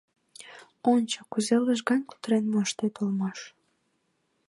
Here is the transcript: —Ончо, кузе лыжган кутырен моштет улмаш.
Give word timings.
—Ончо, 0.93 1.19
кузе 1.31 1.57
лыжган 1.65 2.01
кутырен 2.09 2.45
моштет 2.53 2.93
улмаш. 3.01 3.39